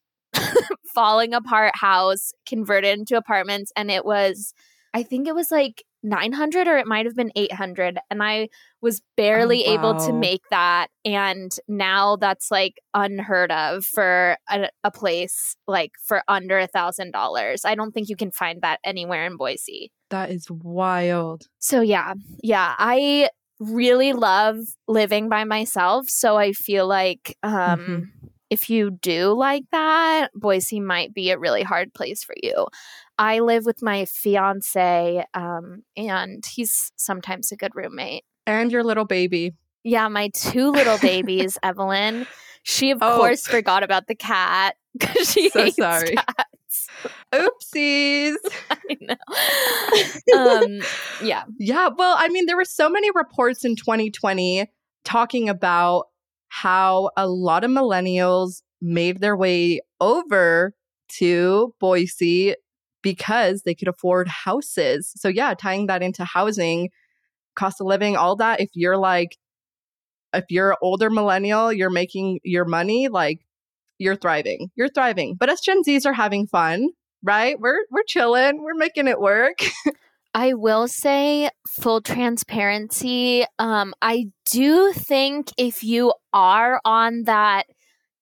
falling 0.93 1.33
apart 1.33 1.75
house 1.75 2.31
converted 2.45 2.97
into 2.97 3.17
apartments 3.17 3.73
and 3.75 3.91
it 3.91 4.05
was 4.05 4.53
I 4.93 5.03
think 5.03 5.27
it 5.27 5.35
was 5.35 5.51
like 5.51 5.83
900 6.05 6.67
or 6.67 6.77
it 6.77 6.87
might 6.87 7.05
have 7.05 7.15
been 7.15 7.31
800 7.35 7.97
and 8.11 8.21
i 8.23 8.47
was 8.81 9.01
barely 9.17 9.65
Oh, 9.65 9.73
able 9.73 9.95
to 10.05 10.13
make 10.13 10.41
that 10.51 10.87
and 11.03 11.51
now 11.67 12.15
that's 12.15 12.51
like 12.51 12.75
unheard 12.93 13.51
of 13.51 13.83
for 13.85 14.37
a, 14.49 14.69
a 14.83 14.91
place 14.91 15.55
like 15.67 15.91
for 16.01 16.21
under 16.27 16.59
a 16.59 16.67
thousand 16.67 17.11
dollars 17.11 17.65
i 17.65 17.73
don't 17.75 17.91
think 17.91 18.07
you 18.09 18.15
can 18.15 18.31
find 18.31 18.61
that 18.61 18.79
anywhere 18.85 19.25
in 19.25 19.35
boise 19.37 19.91
That 20.11 20.29
is 20.29 20.49
wild. 20.51 21.47
so 21.59 21.81
yeah 21.81 22.13
yeah 22.43 22.75
i 22.77 23.29
really 23.59 24.13
love 24.13 24.57
living 24.87 25.29
by 25.29 25.43
myself 25.45 26.07
so 26.09 26.37
i 26.37 26.51
feel 26.51 26.85
like 26.87 27.37
um 27.41 27.79
Mhm. 27.79 28.09
If 28.49 28.69
you 28.69 28.91
do 28.91 29.33
like 29.33 29.63
that 29.71 30.29
boise 30.35 30.79
might 30.79 31.13
be 31.13 31.31
a 31.31 31.37
really 31.39 31.63
hard 31.63 31.93
place 31.93 32.23
for 32.23 32.35
you 32.43 32.65
i 33.17 33.39
live 33.39 33.65
with 33.65 33.81
my 33.81 34.05
fiance 34.05 35.23
um 35.33 35.83
and 35.97 36.45
he's 36.45 36.91
sometimes 36.95 37.51
a 37.51 37.55
good 37.55 37.71
roommate 37.75 38.23
And 38.45 38.71
your 38.71 38.83
little 38.83 39.05
baby. 39.05 39.53
yeah 39.83 40.07
my 40.07 40.29
two 40.33 40.71
little 40.71 40.97
babies 41.01 41.57
evelyn 41.63 42.25
she 42.63 42.91
of 42.91 42.99
Oh. 43.01 43.17
course 43.17 43.45
forgot 43.47 43.83
about 43.83 44.07
the 44.07 44.15
cat 44.15 44.75
because 44.97 45.31
she 45.31 45.49
So 45.49 45.59
hates 45.63 45.75
sorry. 45.75 46.15
cats 46.15 46.89
Oopsies. 47.33 48.35
i 48.71 48.97
know 49.01 49.15
um 50.37 50.85
yeah 51.19 51.43
Yeah, 51.57 51.89
well, 51.95 52.15
I 52.17 52.27
mean, 52.29 52.45
there 52.45 52.57
were 52.57 52.65
so 52.65 52.89
many 52.89 53.09
reports 53.11 53.63
in 53.65 53.75
2020 53.75 54.69
talking 55.03 55.49
about 55.49 56.07
how 56.61 57.09
a 57.17 57.27
lot 57.27 57.65
of 57.65 57.71
millennials 57.71 58.61
made 58.81 59.19
their 59.19 59.35
way 59.35 59.81
over 59.99 60.73
to 61.09 61.73
Boise 61.81 62.55
because 63.01 63.63
they 63.63 63.75
could 63.75 63.89
afford 63.89 64.29
houses. 64.29 65.11
So, 65.17 65.27
yeah, 65.27 65.53
tying 65.53 65.87
that 65.87 66.01
into 66.01 66.23
housing, 66.23 66.91
cost 67.55 67.81
of 67.81 67.87
living, 67.87 68.15
all 68.15 68.37
that. 68.37 68.61
If 68.61 68.69
you're 68.73 68.95
like, 68.97 69.37
if 70.33 70.45
you're 70.49 70.71
an 70.71 70.77
older 70.81 71.09
millennial, 71.09 71.73
you're 71.73 71.89
making 71.89 72.39
your 72.43 72.63
money, 72.63 73.09
like 73.09 73.41
you're 73.97 74.15
thriving. 74.15 74.71
You're 74.75 74.89
thriving. 74.89 75.35
But 75.37 75.49
us 75.49 75.59
Gen 75.59 75.83
Zs 75.83 76.05
are 76.05 76.13
having 76.13 76.47
fun, 76.47 76.87
right? 77.21 77.59
We're 77.59 77.81
we're 77.91 78.03
chilling. 78.07 78.63
We're 78.63 78.75
making 78.75 79.09
it 79.09 79.19
work. 79.19 79.59
I 80.35 80.53
will 80.53 80.89
say 80.89 81.49
full 81.65 82.01
transparency. 82.01 83.45
Um, 83.57 83.93
I 84.01 84.25
do 84.51 84.91
think 84.91 85.47
if 85.57 85.81
you 85.81 86.13
are 86.33 86.81
on 86.83 87.23
that 87.23 87.67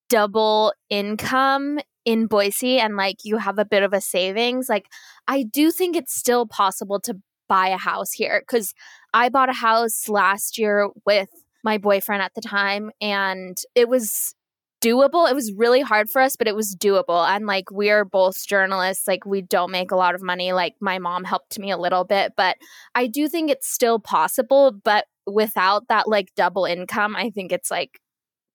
double 0.09 0.73
income 0.91 1.79
in 2.05 2.27
Boise 2.27 2.77
and 2.77 2.95
like 2.95 3.17
you 3.23 3.37
have 3.37 3.57
a 3.57 3.65
bit 3.65 3.81
of 3.81 3.93
a 3.93 3.99
savings, 3.99 4.69
like 4.69 4.85
I 5.27 5.41
do 5.41 5.71
think 5.71 5.95
it's 5.95 6.13
still 6.13 6.45
possible 6.45 6.99
to 6.99 7.15
buy 7.49 7.69
a 7.69 7.77
house 7.77 8.11
here 8.11 8.43
because 8.47 8.75
I 9.11 9.29
bought 9.29 9.49
a 9.49 9.53
house 9.53 10.07
last 10.07 10.59
year 10.59 10.89
with 11.07 11.29
my 11.63 11.79
boyfriend 11.79 12.21
at 12.21 12.35
the 12.35 12.41
time 12.41 12.91
and 13.01 13.57
it 13.73 13.89
was 13.89 14.35
doable. 14.83 15.29
It 15.29 15.35
was 15.35 15.53
really 15.55 15.81
hard 15.81 16.09
for 16.09 16.21
us, 16.21 16.35
but 16.35 16.47
it 16.47 16.55
was 16.55 16.75
doable. 16.75 17.27
And 17.27 17.45
like 17.45 17.71
we're 17.71 18.03
both 18.05 18.45
journalists, 18.45 19.07
like 19.07 19.25
we 19.25 19.41
don't 19.41 19.71
make 19.71 19.91
a 19.91 19.95
lot 19.95 20.15
of 20.15 20.21
money. 20.21 20.51
Like 20.51 20.75
my 20.81 20.99
mom 20.99 21.23
helped 21.23 21.57
me 21.57 21.71
a 21.71 21.77
little 21.77 22.03
bit, 22.03 22.33
but 22.35 22.57
I 22.93 23.07
do 23.07 23.27
think 23.29 23.49
it's 23.49 23.67
still 23.67 23.99
possible, 23.99 24.73
but 24.83 25.05
without 25.25 25.87
that 25.87 26.07
like 26.07 26.27
double 26.35 26.65
income, 26.65 27.15
I 27.15 27.29
think 27.29 27.51
it's 27.51 27.71
like 27.71 27.99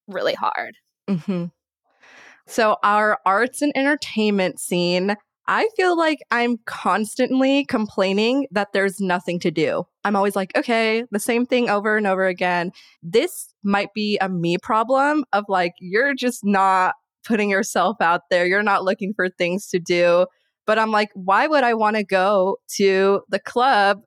really 0.07 0.35
hard. 0.35 0.75
hmm 1.09 1.45
So, 2.47 2.77
our 2.83 3.19
arts 3.25 3.61
and 3.61 3.71
entertainment 3.75 4.59
scene, 4.59 5.15
I 5.51 5.67
feel 5.75 5.97
like 5.97 6.19
I'm 6.29 6.59
constantly 6.67 7.65
complaining 7.65 8.45
that 8.51 8.67
there's 8.71 9.01
nothing 9.01 9.39
to 9.39 9.49
do. 9.49 9.83
I'm 10.03 10.15
always 10.15 10.35
like, 10.35 10.55
okay, 10.55 11.05
the 11.09 11.19
same 11.19 11.47
thing 11.47 11.71
over 11.71 11.97
and 11.97 12.05
over 12.05 12.27
again. 12.27 12.71
This 13.01 13.51
might 13.63 13.91
be 13.95 14.19
a 14.19 14.29
me 14.29 14.59
problem 14.59 15.25
of 15.33 15.45
like, 15.47 15.73
you're 15.79 16.13
just 16.13 16.45
not 16.45 16.93
putting 17.25 17.49
yourself 17.49 17.97
out 17.99 18.21
there. 18.29 18.45
You're 18.45 18.61
not 18.61 18.83
looking 18.83 19.11
for 19.15 19.27
things 19.27 19.67
to 19.69 19.79
do. 19.79 20.27
But 20.67 20.77
I'm 20.77 20.91
like, 20.91 21.09
why 21.15 21.47
would 21.47 21.63
I 21.63 21.73
want 21.73 21.95
to 21.95 22.03
go 22.03 22.57
to 22.75 23.21
the 23.29 23.39
club 23.39 24.01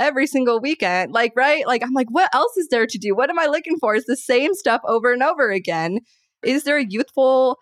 every 0.00 0.26
single 0.26 0.60
weekend? 0.60 1.12
Like, 1.12 1.32
right? 1.36 1.64
Like, 1.64 1.84
I'm 1.84 1.94
like, 1.94 2.08
what 2.10 2.28
else 2.34 2.56
is 2.56 2.66
there 2.72 2.88
to 2.88 2.98
do? 2.98 3.14
What 3.14 3.30
am 3.30 3.38
I 3.38 3.46
looking 3.46 3.78
for? 3.78 3.94
It's 3.94 4.06
the 4.06 4.16
same 4.16 4.52
stuff 4.52 4.80
over 4.84 5.12
and 5.12 5.22
over 5.22 5.52
again. 5.52 6.00
Is 6.42 6.64
there 6.64 6.78
a 6.78 6.84
youthful 6.84 7.58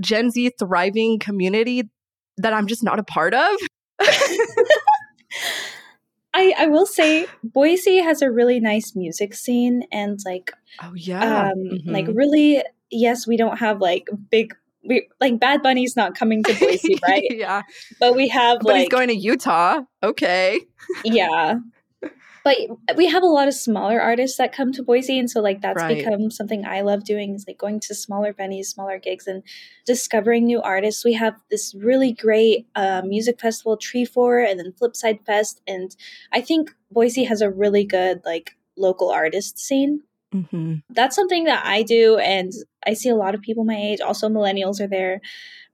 Gen 0.00 0.32
Z 0.32 0.50
thriving 0.58 1.20
community 1.20 1.84
that 2.38 2.52
I'm 2.52 2.66
just 2.66 2.82
not 2.82 2.98
a 2.98 3.04
part 3.04 3.34
of? 3.34 3.56
I, 6.36 6.52
I 6.58 6.66
will 6.66 6.86
say 6.86 7.26
Boise 7.44 7.98
has 7.98 8.20
a 8.22 8.30
really 8.30 8.58
nice 8.58 8.96
music 8.96 9.34
scene 9.34 9.84
and 9.92 10.18
like 10.24 10.52
Oh 10.82 10.92
yeah. 10.94 11.50
um 11.50 11.58
like 11.86 12.06
Mhm. 12.06 12.16
really 12.16 12.64
yes 12.90 13.26
we 13.26 13.36
don't 13.36 13.58
have 13.58 13.80
like 13.80 14.08
big 14.30 14.54
we 14.86 15.08
like 15.20 15.38
Bad 15.38 15.62
Bunny's 15.62 15.94
not 15.96 16.14
coming 16.16 16.42
to 16.42 16.52
Boise 16.58 16.98
right 17.08 17.22
yeah. 17.30 17.62
but 18.00 18.16
we 18.16 18.26
have 18.28 18.58
But 18.60 18.76
he's 18.78 18.88
going 18.88 19.08
to 19.08 19.14
Utah. 19.14 19.80
Okay. 20.02 20.60
yeah 21.04 21.54
but 22.44 22.56
we 22.96 23.06
have 23.06 23.22
a 23.22 23.26
lot 23.26 23.48
of 23.48 23.54
smaller 23.54 24.00
artists 24.00 24.36
that 24.36 24.52
come 24.52 24.72
to 24.72 24.82
Boise 24.82 25.18
and 25.18 25.30
so 25.30 25.40
like 25.40 25.60
that's 25.62 25.82
Right. 25.82 26.04
become 26.04 26.30
something 26.30 26.64
I 26.66 26.82
love 26.82 27.04
doing 27.04 27.34
is 27.34 27.44
like 27.46 27.58
going 27.58 27.80
to 27.80 27.94
smaller 27.94 28.32
venues 28.32 28.66
smaller 28.66 28.98
gigs 28.98 29.26
and 29.26 29.42
discovering 29.86 30.44
new 30.44 30.60
artists 30.60 31.04
we 31.04 31.14
have 31.14 31.34
this 31.50 31.74
really 31.74 32.12
great 32.12 32.66
uh, 32.74 33.02
music 33.04 33.40
festival 33.40 33.76
Treefort 33.78 34.50
and 34.50 34.60
then 34.60 34.72
Flipside 34.72 35.24
Fest 35.24 35.60
and 35.66 35.96
I 36.32 36.40
think 36.40 36.74
Boise 36.90 37.24
has 37.24 37.40
a 37.40 37.50
really 37.50 37.84
good 37.84 38.22
like 38.24 38.56
local 38.76 39.10
artist 39.10 39.58
scene 39.58 40.02
hmm 40.32 40.74
that's 40.90 41.16
something 41.16 41.44
that 41.44 41.64
I 41.64 41.82
do, 41.82 42.18
and 42.18 42.52
I 42.86 42.94
see 42.94 43.08
a 43.08 43.16
lot 43.16 43.34
of 43.34 43.40
people 43.42 43.64
my 43.64 43.76
age. 43.76 44.00
Also, 44.00 44.28
millennials 44.28 44.80
are 44.80 44.86
there. 44.86 45.20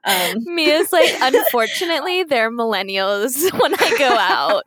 Um, 0.05 0.39
Mia's 0.55 0.93
like, 0.93 1.11
unfortunately, 1.21 2.25
they're 2.25 2.51
millennials 2.51 3.53
when 3.61 3.75
I 3.75 3.97
go 3.99 4.09
out 4.09 4.63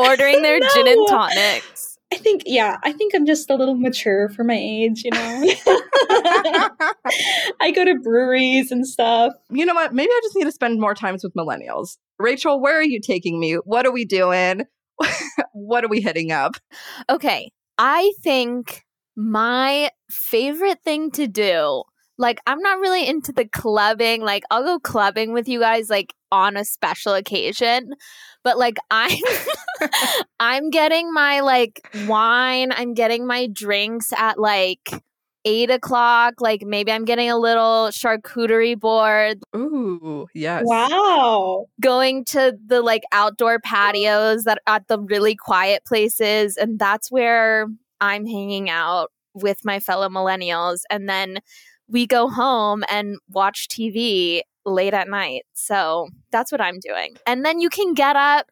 ordering 0.00 0.42
their 0.42 0.60
gin 0.74 0.88
and 0.88 1.08
tonics. 1.08 1.98
I 2.12 2.16
think, 2.16 2.42
yeah, 2.46 2.76
I 2.84 2.92
think 2.92 3.12
I'm 3.14 3.26
just 3.26 3.50
a 3.50 3.56
little 3.56 3.74
mature 3.74 4.28
for 4.28 4.44
my 4.44 4.54
age. 4.54 5.02
You 5.04 5.10
know, 5.10 5.18
I 7.60 7.72
go 7.74 7.84
to 7.84 7.96
breweries 8.04 8.70
and 8.70 8.86
stuff. 8.86 9.32
you 9.50 9.66
know 9.66 9.74
what? 9.74 9.92
Maybe 9.92 10.10
I 10.10 10.20
just 10.22 10.36
need 10.36 10.44
to 10.44 10.52
spend 10.52 10.80
more 10.80 10.94
times 10.94 11.24
with 11.24 11.34
millennials. 11.34 11.96
Rachel, 12.20 12.60
where 12.60 12.78
are 12.78 12.84
you 12.84 13.00
taking 13.00 13.40
me? 13.40 13.54
What 13.54 13.84
are 13.84 13.92
we 13.92 14.04
doing? 14.04 14.62
what 15.52 15.82
are 15.84 15.88
we 15.88 16.00
hitting 16.00 16.30
up? 16.30 16.52
Okay, 17.10 17.50
I 17.78 18.12
think 18.22 18.84
my 19.16 19.90
favorite 20.10 20.80
thing 20.84 21.10
to 21.12 21.26
do, 21.26 21.82
like, 22.18 22.40
I'm 22.46 22.60
not 22.60 22.78
really 22.78 23.06
into 23.06 23.32
the 23.32 23.46
clubbing. 23.46 24.22
Like, 24.22 24.44
I'll 24.50 24.64
go 24.64 24.78
clubbing 24.78 25.32
with 25.32 25.48
you 25.48 25.60
guys, 25.60 25.90
like, 25.90 26.14
on 26.34 26.56
a 26.56 26.64
special 26.64 27.14
occasion. 27.14 27.92
But 28.42 28.58
like 28.58 28.76
I'm 28.90 29.16
I'm 30.40 30.70
getting 30.70 31.12
my 31.12 31.40
like 31.40 31.80
wine, 32.06 32.72
I'm 32.72 32.92
getting 32.94 33.26
my 33.26 33.46
drinks 33.46 34.12
at 34.12 34.38
like 34.38 34.90
eight 35.46 35.70
o'clock. 35.70 36.34
Like 36.40 36.62
maybe 36.62 36.90
I'm 36.90 37.04
getting 37.04 37.30
a 37.30 37.38
little 37.38 37.88
charcuterie 37.90 38.78
board, 38.78 39.38
Ooh, 39.56 40.26
yes. 40.34 40.64
Wow. 40.66 41.66
going 41.80 42.24
to 42.26 42.54
the 42.66 42.82
like 42.82 43.04
outdoor 43.12 43.60
patios 43.60 44.44
that 44.44 44.58
at 44.66 44.88
the 44.88 44.98
really 45.00 45.36
quiet 45.36 45.84
places 45.86 46.56
and 46.56 46.78
that's 46.78 47.10
where 47.10 47.66
i'm 48.00 48.26
hanging 48.26 48.68
out 48.68 49.10
with 49.34 49.58
my 49.64 49.78
fellow 49.80 50.08
millennials 50.08 50.80
and 50.90 51.08
then 51.08 51.38
we 51.88 52.06
go 52.06 52.28
home 52.28 52.84
and 52.90 53.16
watch 53.28 53.68
tv 53.68 54.40
late 54.64 54.94
at 54.94 55.08
night 55.08 55.42
so 55.52 56.08
that's 56.30 56.50
what 56.50 56.60
i'm 56.60 56.78
doing 56.80 57.14
and 57.26 57.44
then 57.44 57.60
you 57.60 57.68
can 57.68 57.94
get 57.94 58.16
up 58.16 58.46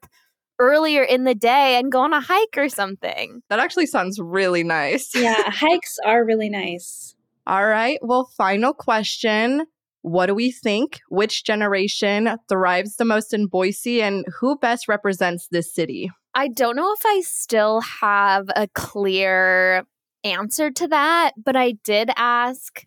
earlier 0.59 1.03
in 1.03 1.25
the 1.25 1.35
day 1.35 1.77
and 1.79 1.91
go 1.91 2.01
on 2.01 2.13
a 2.13 2.21
hike 2.21 2.57
or 2.57 2.69
something 2.69 3.43
That 3.49 3.59
actually 3.59 3.87
sounds 3.87 4.19
really 4.21 4.63
nice. 4.63 5.11
Yeah, 5.15 5.43
hikes 5.51 5.97
are 6.07 6.25
really 6.25 6.49
nice. 6.49 7.17
All 7.47 7.67
right. 7.67 7.99
Well, 8.03 8.31
final 8.37 8.73
question. 8.73 9.67
What 10.03 10.27
do 10.27 10.35
we 10.35 10.53
think? 10.53 11.01
Which 11.09 11.45
generation 11.45 12.37
thrives 12.49 12.97
the 12.97 13.05
most 13.05 13.35
in 13.35 13.47
Boise 13.47 14.03
and 14.03 14.25
who 14.39 14.57
best 14.57 14.87
represents 14.89 15.49
this 15.51 15.75
city? 15.75 16.11
I 16.35 16.49
don't 16.49 16.77
know 16.77 16.93
if 16.93 17.05
I 17.05 17.21
still 17.25 17.81
have 17.81 18.49
a 18.55 18.69
clear 18.69 19.85
answer 20.25 20.71
to 20.71 20.89
that, 20.89 21.33
but 21.37 21.57
I 21.57 21.73
did 21.85 22.11
ask 22.17 22.85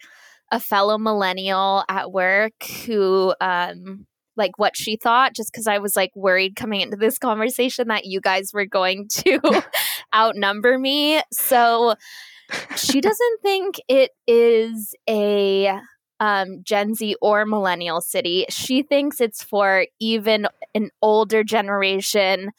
a 0.56 0.60
fellow 0.60 0.98
millennial 0.98 1.84
at 1.90 2.12
work 2.14 2.54
who 2.86 3.34
um 3.42 4.06
like 4.38 4.58
what 4.58 4.76
she 4.76 4.96
thought 4.96 5.36
just 5.36 5.52
cuz 5.54 5.68
I 5.68 5.80
was 5.80 5.96
like 5.96 6.12
worried 6.16 6.56
coming 6.56 6.82
into 6.82 6.98
this 6.98 7.18
conversation 7.18 7.90
that 7.90 8.06
you 8.06 8.22
guys 8.22 8.52
were 8.54 8.66
going 8.66 9.08
to 9.12 9.64
outnumber 10.16 10.80
me. 10.80 11.22
So 11.32 11.96
she 12.76 13.02
doesn't 13.02 13.42
think 13.42 13.76
it 13.88 14.12
is 14.28 14.96
a 15.10 15.80
um, 16.22 16.62
Gen 16.64 16.94
Z 16.94 17.16
or 17.22 17.46
millennial 17.46 18.00
city. 18.00 18.46
She 18.50 18.84
thinks 18.84 19.20
it's 19.20 19.44
for 19.44 19.88
even 20.00 20.48
an 20.74 20.90
older 21.02 21.44
generation 21.44 22.52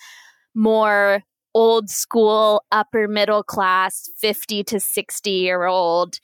more 0.54 1.22
old 1.54 1.88
school, 1.88 2.64
upper 2.72 3.08
middle 3.08 3.42
class, 3.42 4.10
50 4.18 4.64
to 4.64 4.80
60 4.80 5.30
year 5.30 5.64
old 5.64 6.18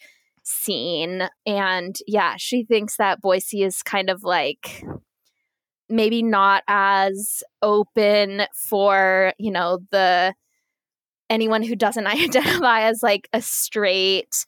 scene. 0.52 1.28
And 1.46 1.96
yeah, 2.06 2.34
she 2.38 2.64
thinks 2.64 2.96
that 2.96 3.20
Boise 3.20 3.62
is 3.62 3.82
kind 3.82 4.10
of 4.10 4.22
like 4.22 4.84
maybe 5.88 6.22
not 6.22 6.62
as 6.68 7.42
open 7.62 8.42
for, 8.54 9.32
you 9.38 9.50
know, 9.50 9.78
the 9.90 10.34
anyone 11.30 11.62
who 11.62 11.76
doesn't 11.76 12.06
identify 12.08 12.82
as 12.82 13.02
like 13.02 13.28
a 13.32 13.42
straight 13.42 14.46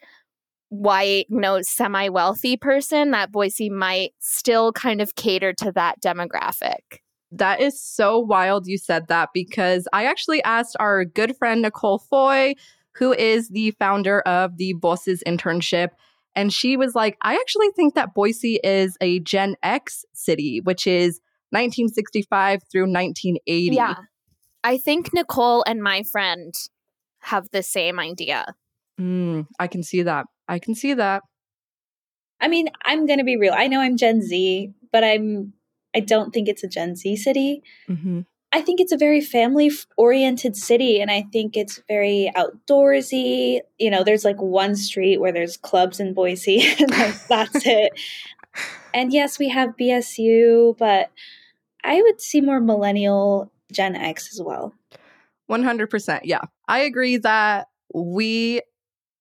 white, 0.69 1.27
you 1.29 1.41
know, 1.41 1.61
semi 1.63 2.09
wealthy 2.09 2.57
person, 2.57 3.11
that 3.13 3.33
Boise 3.33 3.71
might 3.71 4.13
still 4.21 4.73
kind 4.73 5.01
of 5.01 5.15
cater 5.15 5.53
to 5.55 5.73
that 5.73 6.01
demographic. 6.01 7.01
That 7.31 7.61
is 7.61 7.83
so 7.83 8.19
wild 8.19 8.67
you 8.67 8.79
said 8.79 9.09
that 9.09 9.31
because 9.35 9.89
I 9.93 10.05
actually 10.05 10.43
asked 10.45 10.77
our 10.79 11.05
good 11.05 11.37
friend 11.37 11.63
Nicole 11.63 11.99
Foy, 11.99 12.55
who 12.97 13.13
is 13.13 13.49
the 13.49 13.73
founder 13.73 14.21
of 14.21 14.57
the 14.57 14.75
Bosses 14.75 15.23
internship. 15.27 15.91
And 16.37 16.53
she 16.53 16.77
was 16.77 16.95
like, 16.95 17.17
I 17.23 17.35
actually 17.35 17.71
think 17.77 17.95
that 17.95 18.15
Boise 18.15 18.61
is 18.65 18.97
a 19.01 19.21
Gen 19.21 19.57
X 19.63 20.05
city, 20.13 20.61
which 20.61 20.87
is 20.87 21.21
1965 21.51 22.63
through 22.71 22.83
1980. 22.83 23.77
Yeah. 23.77 23.95
I 24.65 24.79
think 24.79 25.13
Nicole 25.13 25.63
and 25.67 25.83
my 25.83 26.03
friend 26.03 26.55
have 27.21 27.49
the 27.53 27.63
same 27.63 28.01
idea. 28.01 28.55
Mm, 29.01 29.47
I 29.59 29.67
can 29.67 29.83
see 29.83 30.03
that. 30.03 30.27
I 30.49 30.59
can 30.59 30.75
see 30.75 30.95
that. 30.95 31.23
I 32.41 32.49
mean, 32.49 32.69
I'm 32.85 33.07
going 33.07 33.19
to 33.19 33.25
be 33.25 33.37
real. 33.37 33.55
I 33.57 33.69
know 33.69 33.81
I'm 33.81 33.97
Gen 33.97 34.21
Z, 34.23 34.73
but 34.93 35.05
I'm 35.05 35.53
I 35.95 36.01
don't 36.01 36.33
think 36.33 36.49
it's 36.49 36.65
a 36.65 36.69
Gen 36.69 36.97
Z 36.97 37.17
city. 37.17 37.63
Mm-hmm. 37.89 38.21
I 38.55 38.61
think 38.61 38.81
it's 38.81 38.93
a 38.93 38.97
very 38.97 39.21
family 39.21 39.69
oriented 39.97 40.57
city 40.57 41.01
and 41.01 41.11
I 41.11 41.27
think 41.33 41.57
it's 41.57 41.83
very 41.89 42.31
outdoorsy. 42.37 43.59
You 43.81 43.91
know, 43.91 44.05
there's 44.05 44.25
like 44.25 44.41
one 44.41 44.77
street 44.77 45.19
where 45.21 45.33
there's 45.33 45.57
clubs 45.57 45.99
in 45.99 46.15
Boise 46.15 46.63
and 46.79 46.89
that's 47.29 47.67
it. 47.67 47.93
And 48.95 49.13
yes, 49.13 49.41
we 49.41 49.49
have 49.49 49.71
BSU, 49.77 50.79
but 50.79 51.11
I 51.83 52.01
would 52.01 52.21
see 52.21 52.41
more 52.41 52.61
millennial 52.61 53.51
Gen 53.73 53.97
X 53.97 54.33
as 54.33 54.41
well. 54.41 54.73
100%. 55.51 56.21
Yeah. 56.23 56.43
I 56.69 56.79
agree 56.79 57.17
that 57.17 57.67
we 57.93 58.61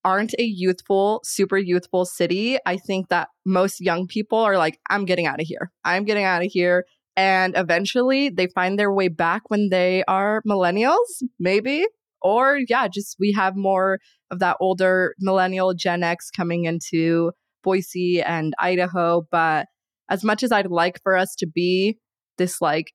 aren't 0.05 0.35
a 0.37 0.43
youthful, 0.43 1.21
super 1.23 1.57
youthful 1.57 2.05
city. 2.05 2.59
I 2.67 2.77
think 2.77 3.09
that 3.09 3.29
most 3.47 3.81
young 3.81 4.05
people 4.05 4.37
are 4.37 4.59
like, 4.59 4.79
I'm 4.91 5.05
getting 5.05 5.25
out 5.25 5.41
of 5.41 5.47
here. 5.47 5.71
I'm 5.83 6.05
getting 6.05 6.23
out 6.23 6.43
of 6.43 6.51
here. 6.51 6.85
And 7.15 7.55
eventually 7.55 8.29
they 8.29 8.47
find 8.47 8.77
their 8.79 8.91
way 8.91 9.07
back 9.07 9.49
when 9.49 9.69
they 9.69 10.03
are 10.07 10.41
millennials, 10.47 11.21
maybe. 11.39 11.85
Or, 12.21 12.59
yeah, 12.67 12.87
just 12.87 13.17
we 13.19 13.33
have 13.33 13.55
more 13.55 13.99
of 14.31 14.39
that 14.39 14.57
older 14.59 15.13
millennial 15.19 15.73
Gen 15.73 16.03
X 16.03 16.31
coming 16.31 16.65
into 16.65 17.31
Boise 17.63 18.21
and 18.21 18.53
Idaho. 18.59 19.27
But 19.29 19.67
as 20.09 20.23
much 20.23 20.41
as 20.41 20.51
I'd 20.51 20.71
like 20.71 21.01
for 21.03 21.15
us 21.15 21.35
to 21.35 21.45
be 21.45 21.97
this 22.37 22.61
like 22.61 22.93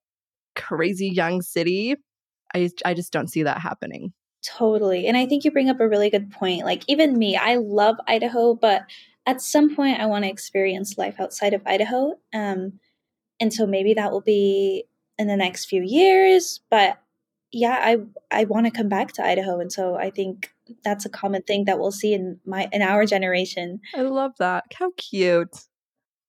crazy 0.56 1.08
young 1.08 1.42
city, 1.42 1.94
I, 2.54 2.70
I 2.84 2.94
just 2.94 3.12
don't 3.12 3.28
see 3.28 3.42
that 3.44 3.60
happening. 3.60 4.12
Totally. 4.44 5.06
And 5.06 5.16
I 5.16 5.26
think 5.26 5.44
you 5.44 5.50
bring 5.50 5.68
up 5.68 5.80
a 5.80 5.88
really 5.88 6.10
good 6.10 6.30
point. 6.30 6.64
Like, 6.64 6.82
even 6.88 7.18
me, 7.18 7.36
I 7.36 7.56
love 7.56 7.96
Idaho, 8.06 8.54
but 8.54 8.82
at 9.26 9.42
some 9.42 9.76
point 9.76 10.00
I 10.00 10.06
want 10.06 10.24
to 10.24 10.30
experience 10.30 10.96
life 10.96 11.16
outside 11.20 11.54
of 11.54 11.62
Idaho. 11.66 12.14
Um, 12.32 12.80
and 13.40 13.52
so 13.52 13.66
maybe 13.66 13.94
that 13.94 14.10
will 14.12 14.20
be 14.20 14.84
in 15.18 15.26
the 15.26 15.36
next 15.36 15.66
few 15.66 15.82
years. 15.82 16.60
But 16.70 17.00
yeah, 17.52 17.78
I 17.80 17.98
I 18.30 18.44
want 18.44 18.66
to 18.66 18.72
come 18.72 18.88
back 18.88 19.12
to 19.14 19.24
Idaho. 19.24 19.60
And 19.60 19.72
so 19.72 19.96
I 19.96 20.10
think 20.10 20.52
that's 20.84 21.06
a 21.06 21.10
common 21.10 21.42
thing 21.42 21.64
that 21.64 21.78
we'll 21.78 21.92
see 21.92 22.12
in 22.14 22.40
my 22.44 22.68
in 22.72 22.82
our 22.82 23.06
generation. 23.06 23.80
I 23.94 24.02
love 24.02 24.32
that. 24.38 24.64
How 24.74 24.92
cute. 24.96 25.66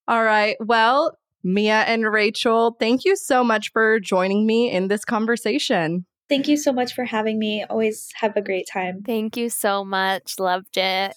All 0.08 0.24
right. 0.24 0.56
Well, 0.60 1.18
Mia 1.42 1.80
and 1.80 2.10
Rachel, 2.10 2.76
thank 2.78 3.04
you 3.04 3.16
so 3.16 3.44
much 3.44 3.70
for 3.72 4.00
joining 4.00 4.46
me 4.46 4.70
in 4.70 4.88
this 4.88 5.04
conversation. 5.04 6.06
Thank 6.28 6.48
you 6.48 6.56
so 6.56 6.72
much 6.72 6.94
for 6.94 7.04
having 7.04 7.38
me. 7.38 7.64
Always 7.68 8.10
have 8.14 8.36
a 8.36 8.42
great 8.42 8.68
time. 8.72 9.02
Thank 9.04 9.36
you 9.36 9.50
so 9.50 9.84
much. 9.84 10.38
Loved 10.38 10.76
it. 10.76 11.14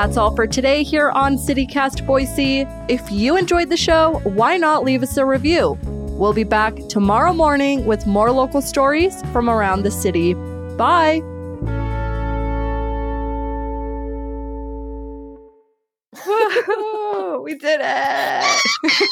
That's 0.00 0.16
all 0.16 0.32
for 0.32 0.46
today 0.46 0.84
here 0.84 1.10
on 1.10 1.36
CityCast 1.36 2.06
Boise. 2.06 2.60
If 2.86 3.10
you 3.10 3.36
enjoyed 3.36 3.68
the 3.68 3.76
show, 3.76 4.20
why 4.22 4.56
not 4.56 4.84
leave 4.84 5.02
us 5.02 5.16
a 5.16 5.26
review? 5.26 5.76
We'll 5.82 6.32
be 6.32 6.44
back 6.44 6.76
tomorrow 6.88 7.32
morning 7.32 7.84
with 7.84 8.06
more 8.06 8.30
local 8.30 8.62
stories 8.62 9.20
from 9.32 9.50
around 9.50 9.82
the 9.82 9.90
city. 9.90 10.34
Bye. 10.76 11.20
we 17.42 17.56
did 17.56 17.80
it. 17.82 19.02